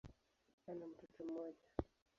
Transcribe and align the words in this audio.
Ana 0.69 0.85
mtoto 0.87 1.23
mmoja. 1.25 1.67